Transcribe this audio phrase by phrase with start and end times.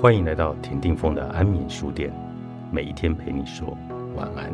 [0.00, 2.10] 欢迎来到田定峰的安眠书店，
[2.72, 3.76] 每一天陪你说
[4.16, 4.50] 晚安。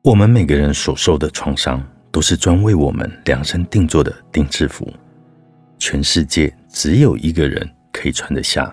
[0.00, 4.88] 我们每个人所受的创伤，都是专为我们量身定做的定制服。
[5.76, 8.72] 全世界只有一个人可以穿得下。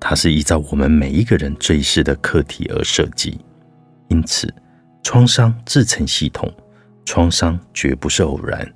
[0.00, 3.38] 它是依照我们每一个人这一世的课题而设计，
[4.08, 4.52] 因此，
[5.02, 6.52] 创伤自成系统，
[7.04, 8.66] 创伤绝不是偶然，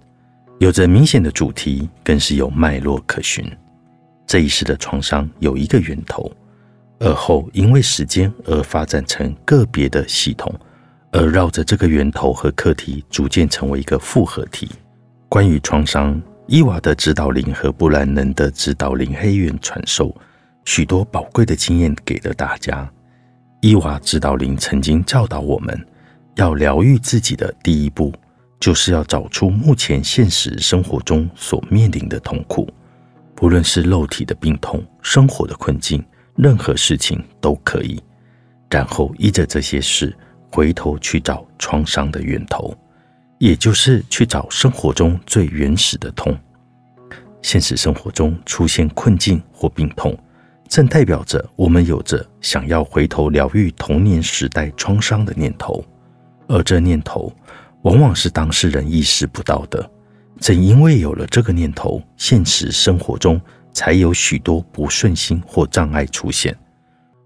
[0.59, 3.45] 有着明显的主题，更是有脉络可循。
[4.27, 6.31] 这一世的创伤有一个源头，
[6.99, 10.53] 而后因为时间而发展成个别的系统，
[11.13, 14.71] 而绕着这个源头和课题，逐渐成为一个复合体。
[15.29, 20.15] 关于创伤，伊娃的指导灵和布兰能的指导灵黑渊传授。
[20.65, 22.91] 许多宝贵的经验给了大家。
[23.61, 25.87] 伊娃指导灵曾经教导我们，
[26.37, 28.13] 要疗愈自己的第一步，
[28.59, 32.69] 就是要找出目前现实生活中所面临的痛苦，
[33.35, 38.03] 不论是肉体的病痛、生活的困境，任何事情都可以。
[38.69, 40.17] 然后依着这些事，
[40.51, 42.77] 回头去找创伤的源头，
[43.39, 46.37] 也就是去找生活中最原始的痛。
[47.43, 50.19] 现实生活中出现困境或病痛。
[50.73, 55.85] 正代表着我们有着想要回头疗愈童年时代创伤的念头，
[56.49, 57.31] 而这念头
[57.83, 59.91] 往往是当事人意识不到的。
[60.41, 63.39] 正因为有了这个念头，现实生活中
[63.75, 66.57] 才有许多不顺心或障碍出现。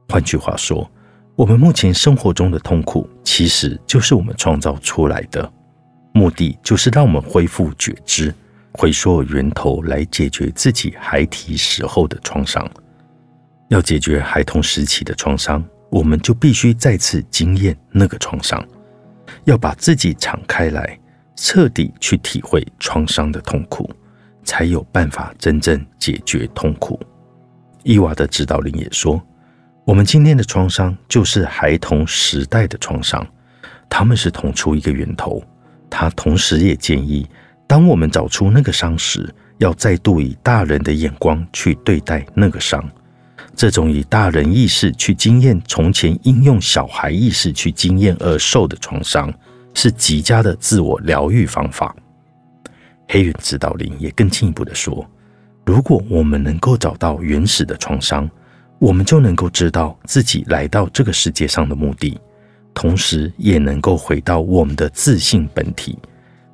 [0.09, 0.91] 换句话说，
[1.37, 5.49] 我们目前生活中的痛苦，其实就是我们创造出来的。
[6.13, 8.35] 目的就是让我们恢复觉知，
[8.73, 12.69] 回溯源头，来解决自己孩提时候的创伤。
[13.69, 18.65] 要解决孩童时期的创伤，我们就必须再次经验那个创伤，
[19.45, 20.99] 要把自己敞开来，
[21.35, 23.91] 彻底去体会创伤的痛苦，
[24.45, 27.01] 才有办法真正解决痛苦。
[27.83, 29.21] 伊娃的指导灵也说，
[29.85, 33.27] 我们今天的创伤就是孩童时代的创伤，
[33.89, 35.43] 他们是同出一个源头。
[35.89, 37.25] 他同时也建议，
[37.67, 42.85] 当我们找出那个伤时，要再度以大人的眼光去对待那个伤。
[43.57, 49.33] 这种以大人意识去经验从前应用小孩意识去经验而受的创伤，
[49.73, 51.97] 是极佳的自我疗愈方法。
[53.09, 55.09] 黑人指导灵也更进一步的说，
[55.65, 58.29] 如果我们能够找到原始的创伤，
[58.79, 62.21] 我们就能够知道自己来到这个世界上的目的，
[62.75, 65.99] 同时也能够回到我们的自信本体。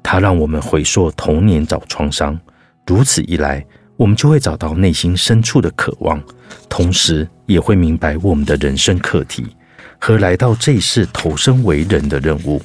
[0.04, 2.38] 它让我们回溯童年找创伤，
[2.86, 3.66] 如此一来。
[3.96, 6.20] 我们就会找到内心深处的渴望，
[6.68, 9.46] 同时也会明白我们的人生课题
[10.00, 12.60] 和来到这一世投身为人的任务。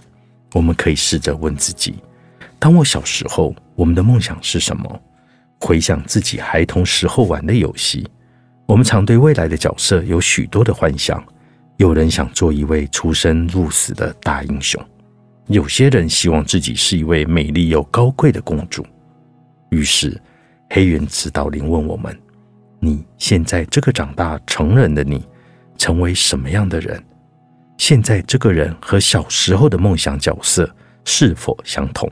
[0.54, 1.96] 我们可以试着问自己：
[2.58, 5.02] 当我小时候，我们的梦想是什么？
[5.60, 8.08] 回想自己孩童时候玩的游戏，
[8.66, 11.24] 我们常对未来的角色有许多的幻想。
[11.76, 14.84] 有人想做一位出生入死的大英雄，
[15.48, 18.84] 有些人希望自己是一位美丽又高贵的公主。
[19.70, 20.20] 于是。
[20.70, 22.18] 黑原指导灵问我们
[22.80, 25.26] ：“你现在这个长大成人的你，
[25.78, 27.02] 成为什么样的人？
[27.78, 30.70] 现在这个人和小时候的梦想角色
[31.06, 32.12] 是否相同？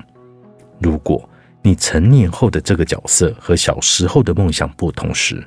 [0.79, 1.27] 如果
[1.61, 5.45] 你成年后的这个角色和小时候的梦想不同时，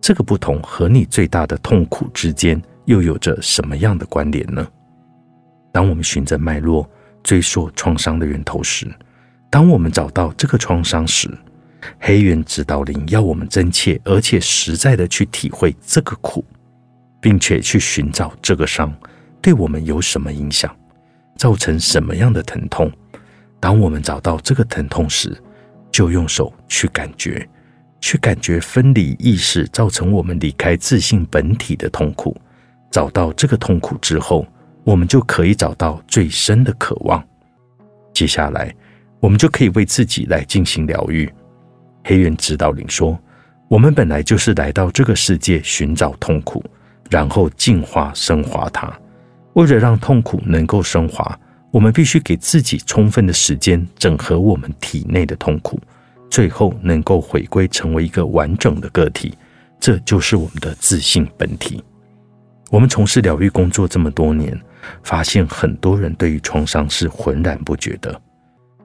[0.00, 4.66] 这个不同和你最大的痛苦之间又有着什么样的关联呢？
[5.72, 6.88] 当我们循着脉络
[7.22, 8.88] 追溯创伤的源头时，
[9.50, 11.28] 当我们找到这个创伤时，
[11.98, 16.44] 黑原指导灵要我们真切而且实在的去体会这个苦，
[17.20, 18.94] 并且去寻找这个伤
[19.40, 20.74] 对我们有什么影响，
[21.36, 22.90] 造成什么样的疼痛。
[23.60, 25.36] 当我们找到这个疼痛时，
[25.90, 27.48] 就用手去感觉，
[28.00, 32.36] 去感觉分离意识造成我们离开自信本体的痛苦。
[32.90, 34.46] 找到这个痛苦之后，
[34.84, 37.22] 我们就可以找到最深的渴望。
[38.12, 38.74] 接下来，
[39.20, 41.30] 我们就可以为自己来进行疗愈。
[42.08, 43.18] 黑原指导灵说
[43.66, 46.64] ：“我们本来就是来到这个世界寻找痛苦，
[47.10, 48.88] 然后净化升华它。
[49.54, 51.36] 为了让痛苦能够升华，
[51.72, 55.80] 我们必须给自己充分的时间整合我们体内的痛苦，
[56.30, 59.36] 最后能够回归成为一个完整的个体。
[59.80, 61.82] 这就是我们的自信本体。
[62.70, 64.56] 我们从事疗愈工作这么多年，
[65.02, 68.20] 发现很多人对于创伤是浑然不觉的。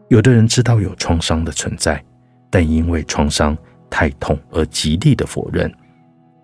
[0.08, 2.04] 有的人知道有创伤的存在。”
[2.52, 3.58] 但因为创伤
[3.90, 5.74] 太痛而极力的否认，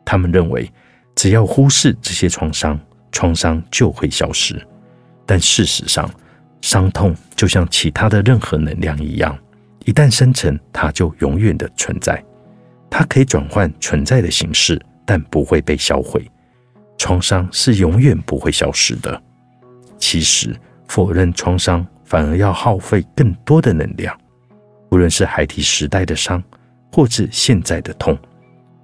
[0.03, 0.71] 他们认为
[1.13, 2.79] 只要忽视这些创伤，
[3.11, 4.59] 创伤就会消失。
[5.25, 6.09] 但事实上，
[6.61, 9.37] 伤痛就像其他的任何能量一样，
[9.85, 12.23] 一旦生成，它就永远的存在。
[12.89, 16.25] 它可以转换存在的形式，但不会被销毁。
[16.97, 19.21] 创伤是永远不会消失的。
[19.97, 20.55] 其实，
[20.87, 24.17] 否认创伤反而要耗费更多的能量。
[24.89, 26.41] 无论是孩提时代的伤，
[26.91, 28.17] 或是现在的痛，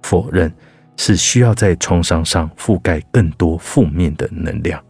[0.02, 0.52] 否认
[0.96, 4.82] 是需要在创伤上覆盖更多负面的能量。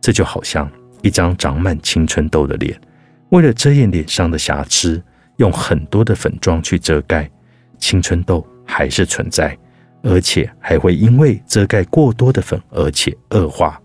[0.00, 0.70] 这就好像
[1.02, 2.78] 一张长满青春痘的脸，
[3.30, 5.02] 为了遮掩脸上的瑕疵，
[5.36, 7.28] 用很多的粉状去遮盖，
[7.78, 9.56] 青春痘还是存在，
[10.02, 13.80] 而且还会因为遮盖过多的粉而且恶化。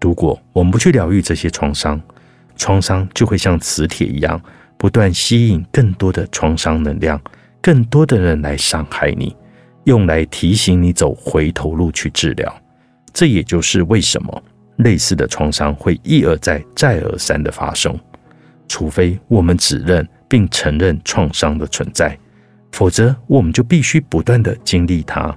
[0.00, 2.00] 如果我们不去疗愈这些创伤，
[2.56, 4.40] 创伤就会像磁铁一样。
[4.82, 7.22] 不断吸引更多的创伤能量，
[7.60, 9.36] 更多的人来伤害你，
[9.84, 12.52] 用来提醒你走回头路去治疗。
[13.12, 14.42] 这也就是为什么
[14.78, 17.96] 类似的创伤会一而再、再而三的发生。
[18.66, 22.18] 除非我们指认并承认创伤的存在，
[22.72, 25.32] 否则我们就必须不断的经历它。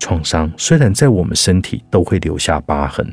[0.00, 3.08] 创伤虽然在我们身体都会留下疤痕，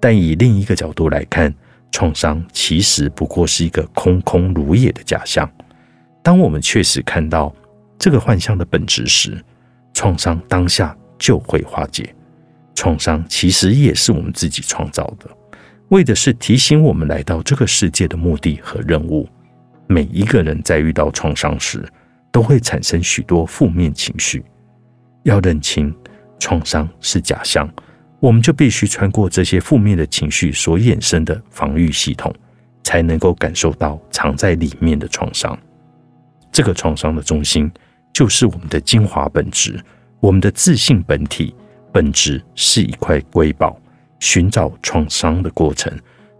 [0.00, 1.54] 但以另一个角度来看。
[1.92, 5.50] 创伤其实不过是一个空空如也的假象。
[6.22, 7.54] 当我们确实看到
[7.98, 9.42] 这个幻象的本质时，
[9.92, 12.14] 创伤当下就会化解。
[12.74, 15.28] 创伤其实也是我们自己创造的，
[15.88, 19.28] 为的是提醒我们来到这个世界的目的和任务。
[19.86, 21.84] 每一个人在遇到创伤时，
[22.30, 24.44] 都会产生许多负面情绪。
[25.24, 25.94] 要认清
[26.38, 27.68] 创伤是假象。
[28.20, 32.32] 我们就必须穿过这些负面的情绪所衍生的防御系统，
[32.84, 35.58] 才能够感受到藏在里面的创伤。
[36.52, 37.70] 这个创伤的中心
[38.12, 39.82] 就是我们的精华本质，
[40.20, 41.54] 我们的自信本体
[41.90, 43.76] 本质是一块瑰宝。
[44.18, 45.90] 寻找创伤的过程，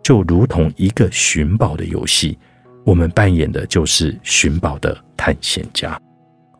[0.02, 2.38] 就如同一个寻宝的游戏，
[2.84, 5.98] 我们扮演的就是寻宝的探险家。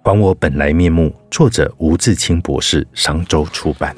[0.02, 3.94] 还我本来面目，作者吴志清博士，商周出版。